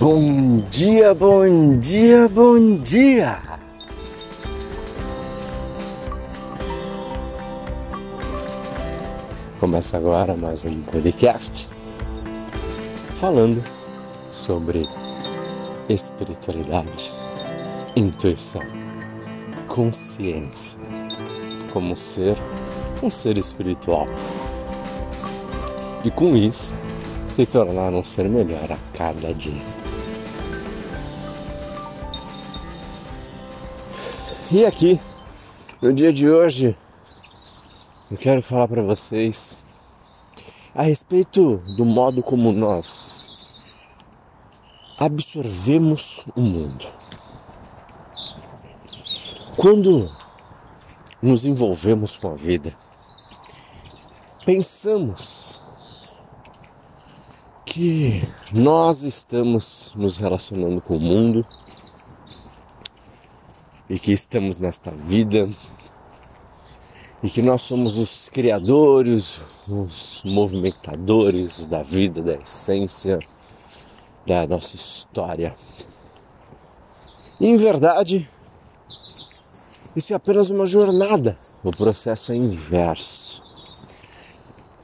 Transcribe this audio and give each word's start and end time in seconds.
Bom 0.00 0.60
dia, 0.70 1.12
bom 1.12 1.76
dia, 1.78 2.26
bom 2.26 2.76
dia! 2.76 3.38
Começa 9.60 9.98
agora 9.98 10.34
mais 10.34 10.64
um 10.64 10.80
podcast 10.84 11.68
falando 13.18 13.62
sobre 14.30 14.88
espiritualidade, 15.90 17.12
intuição, 17.94 18.62
consciência, 19.68 20.78
como 21.74 21.94
ser 21.94 22.38
um 23.02 23.10
ser 23.10 23.36
espiritual. 23.36 24.06
E 26.02 26.10
com 26.10 26.34
isso, 26.34 26.72
se 27.36 27.44
tornar 27.44 27.92
um 27.92 28.02
ser 28.02 28.30
melhor 28.30 28.72
a 28.72 28.78
cada 28.96 29.34
dia. 29.34 29.79
E 34.52 34.66
aqui, 34.66 35.00
no 35.80 35.92
dia 35.92 36.12
de 36.12 36.28
hoje, 36.28 36.76
eu 38.10 38.16
quero 38.16 38.42
falar 38.42 38.66
para 38.66 38.82
vocês 38.82 39.56
a 40.74 40.82
respeito 40.82 41.58
do 41.76 41.84
modo 41.84 42.20
como 42.20 42.52
nós 42.52 43.30
absorvemos 44.98 46.24
o 46.34 46.40
mundo. 46.40 46.84
Quando 49.56 50.10
nos 51.22 51.46
envolvemos 51.46 52.18
com 52.18 52.32
a 52.32 52.34
vida, 52.34 52.76
pensamos 54.44 55.62
que 57.64 58.28
nós 58.52 59.04
estamos 59.04 59.92
nos 59.94 60.18
relacionando 60.18 60.82
com 60.82 60.96
o 60.96 61.00
mundo 61.00 61.44
e 63.90 63.98
que 63.98 64.12
estamos 64.12 64.58
nesta 64.58 64.92
vida 64.92 65.48
e 67.22 67.28
que 67.28 67.42
nós 67.42 67.62
somos 67.62 67.98
os 67.98 68.28
criadores, 68.28 69.42
os 69.68 70.22
movimentadores 70.24 71.66
da 71.66 71.82
vida, 71.82 72.22
da 72.22 72.34
essência, 72.34 73.18
da 74.24 74.46
nossa 74.46 74.76
história. 74.76 75.54
E, 77.38 77.46
em 77.46 77.56
verdade, 77.56 78.30
isso 79.96 80.12
é 80.12 80.16
apenas 80.16 80.50
uma 80.50 80.66
jornada, 80.66 81.36
o 81.64 81.70
processo 81.72 82.32
é 82.32 82.36
inverso. 82.36 83.42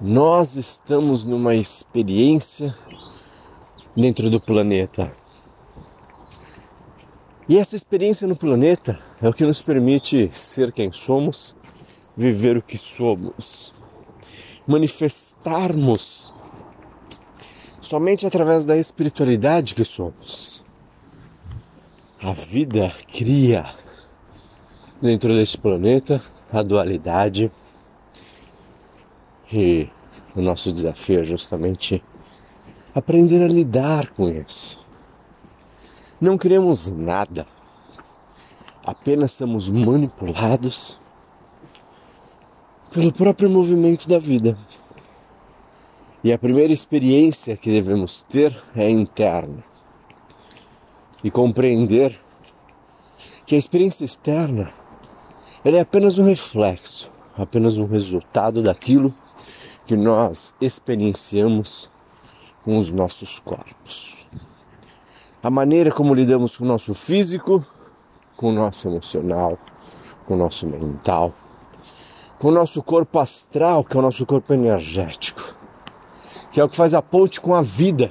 Nós 0.00 0.56
estamos 0.56 1.24
numa 1.24 1.54
experiência 1.54 2.74
dentro 3.96 4.28
do 4.28 4.40
planeta. 4.40 5.14
E 7.48 7.58
essa 7.58 7.76
experiência 7.76 8.26
no 8.26 8.36
planeta 8.36 8.98
é 9.20 9.28
o 9.28 9.32
que 9.32 9.44
nos 9.44 9.60
permite 9.60 10.28
ser 10.32 10.72
quem 10.72 10.90
somos 10.90 11.54
viver 12.16 12.56
o 12.56 12.62
que 12.62 12.78
somos, 12.78 13.74
manifestarmos 14.66 16.32
somente 17.80 18.26
através 18.26 18.64
da 18.64 18.76
espiritualidade 18.76 19.74
que 19.74 19.84
somos. 19.84 20.62
A 22.22 22.32
vida 22.32 22.94
cria 23.12 23.66
dentro 25.02 25.34
deste 25.34 25.58
planeta 25.58 26.22
a 26.50 26.62
dualidade 26.62 27.50
e 29.52 29.88
o 30.34 30.40
nosso 30.40 30.72
desafio 30.72 31.20
é 31.20 31.24
justamente 31.24 32.02
aprender 32.94 33.42
a 33.42 33.48
lidar 33.48 34.10
com 34.10 34.28
isso. 34.28 34.83
Não 36.20 36.38
queremos 36.38 36.92
nada, 36.92 37.44
apenas 38.84 39.32
somos 39.32 39.68
manipulados 39.68 40.98
pelo 42.92 43.12
próprio 43.12 43.50
movimento 43.50 44.08
da 44.08 44.18
vida. 44.18 44.56
E 46.22 46.32
a 46.32 46.38
primeira 46.38 46.72
experiência 46.72 47.56
que 47.56 47.70
devemos 47.70 48.22
ter 48.22 48.56
é 48.76 48.88
interna. 48.88 49.64
E 51.22 51.30
compreender 51.30 52.18
que 53.44 53.56
a 53.56 53.58
experiência 53.58 54.04
externa 54.04 54.72
é 55.64 55.80
apenas 55.80 56.16
um 56.16 56.24
reflexo, 56.24 57.10
apenas 57.36 57.76
um 57.76 57.86
resultado 57.86 58.62
daquilo 58.62 59.12
que 59.84 59.96
nós 59.96 60.54
experienciamos 60.60 61.90
com 62.62 62.78
os 62.78 62.92
nossos 62.92 63.40
corpos. 63.40 64.26
A 65.44 65.50
maneira 65.50 65.90
como 65.90 66.14
lidamos 66.14 66.56
com 66.56 66.64
o 66.64 66.66
nosso 66.66 66.94
físico, 66.94 67.62
com 68.34 68.48
o 68.48 68.52
nosso 68.52 68.88
emocional, 68.88 69.58
com 70.24 70.32
o 70.32 70.36
nosso 70.38 70.66
mental, 70.66 71.34
com 72.38 72.48
o 72.48 72.50
nosso 72.50 72.82
corpo 72.82 73.18
astral, 73.18 73.84
que 73.84 73.94
é 73.94 74.00
o 74.00 74.02
nosso 74.02 74.24
corpo 74.24 74.54
energético, 74.54 75.54
que 76.50 76.58
é 76.58 76.64
o 76.64 76.68
que 76.70 76.74
faz 76.74 76.94
a 76.94 77.02
ponte 77.02 77.42
com 77.42 77.54
a 77.54 77.60
vida, 77.60 78.10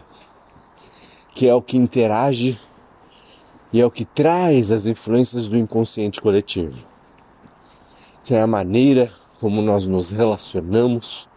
que 1.33 1.49
é 1.49 1.55
o 1.55 1.59
que 1.59 1.75
interage 1.75 2.61
e 3.73 3.81
é 3.81 3.85
o 3.85 3.89
que 3.89 4.05
traz 4.05 4.71
as 4.71 4.85
influências 4.85 5.49
do 5.49 5.57
inconsciente 5.57 6.21
coletivo, 6.21 6.85
que 8.23 8.35
é 8.35 8.41
a 8.43 8.45
maneira 8.45 9.11
como 9.39 9.59
nós 9.63 9.87
nos 9.87 10.11
relacionamos 10.11 11.27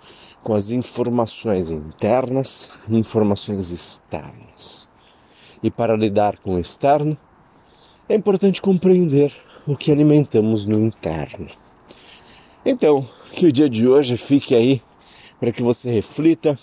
com 0.42 0.52
as 0.52 0.70
informações 0.70 1.70
internas 1.70 2.68
e 2.86 2.98
informações 2.98 3.70
externas. 3.70 4.85
E 5.62 5.70
para 5.70 5.96
lidar 5.96 6.38
com 6.38 6.54
o 6.54 6.58
externo, 6.58 7.16
é 8.08 8.14
importante 8.14 8.62
compreender 8.62 9.32
o 9.66 9.76
que 9.76 9.90
alimentamos 9.90 10.64
no 10.64 10.78
interno. 10.78 11.48
Então, 12.64 13.08
que 13.32 13.46
o 13.46 13.52
dia 13.52 13.68
de 13.68 13.86
hoje 13.86 14.16
fique 14.16 14.54
aí 14.54 14.82
para 15.38 15.52
que 15.52 15.62
você 15.62 15.90
reflita 15.90 16.58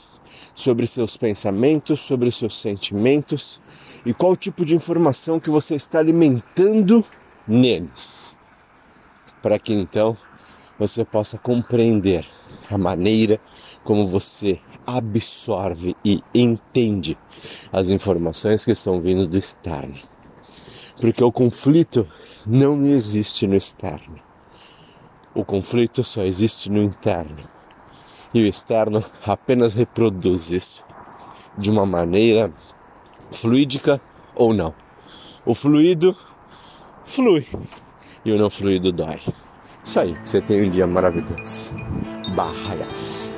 sobre 0.56 0.88
seus 0.88 1.18
pensamentos, 1.18 2.00
sobre 2.00 2.32
seus 2.32 2.60
sentimentos 2.60 3.62
e 4.06 4.14
qual 4.14 4.36
tipo 4.36 4.66
de 4.66 4.76
informação 4.76 5.40
que 5.40 5.50
você 5.50 5.76
está 5.76 6.00
alimentando 6.00 7.06
neles. 7.48 8.38
Para 9.42 9.60
que 9.60 9.74
então 9.74 10.18
você 10.78 11.04
possa 11.06 11.38
compreender 11.38 12.26
a 12.70 12.78
maneira 12.78 13.40
como 13.84 14.08
você 14.08 14.60
absorve 14.86 15.96
e 16.04 16.24
entende 16.34 17.18
as 17.72 17.90
informações 17.90 18.64
que 18.64 18.72
estão 18.72 19.00
vindo 19.00 19.28
do 19.28 19.38
externo. 19.38 19.96
Porque 21.00 21.24
o 21.24 21.32
conflito 21.32 22.08
não 22.46 22.86
existe 22.86 23.48
no 23.48 23.56
externo. 23.56 24.20
O 25.34 25.44
conflito 25.44 26.04
só 26.04 26.24
existe 26.24 26.70
no 26.70 26.82
interno. 26.82 27.50
E 28.34 28.44
o 28.44 28.48
externo 28.48 29.04
apenas 29.26 29.74
reproduz 29.74 30.52
isso 30.52 30.84
de 31.58 31.70
uma 31.70 31.86
maneira 31.86 32.52
fluídica 33.32 34.02
ou 34.36 34.54
não. 34.54 34.74
O 35.46 35.54
fluido 35.54 36.16
flui 37.04 37.46
e 38.24 38.32
o 38.32 38.38
não 38.38 38.50
fluido 38.50 38.92
dói. 38.92 39.20
Isso 39.84 40.00
aí, 40.00 40.16
você 40.24 40.42
tem 40.42 40.66
um 40.66 40.70
dia 40.70 40.88
maravilhoso. 40.88 41.74
Barraias. 42.34 43.32